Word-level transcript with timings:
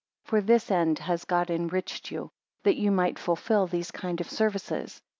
8 0.25 0.29
For 0.29 0.41
this 0.41 0.71
end 0.71 0.97
has 0.97 1.25
God 1.25 1.51
enriched 1.51 2.09
you, 2.09 2.31
that 2.63 2.75
ye 2.75 2.89
might 2.89 3.19
fulfil 3.19 3.67
these 3.67 3.91
kind 3.91 4.19
of 4.19 4.27
services. 4.27 4.99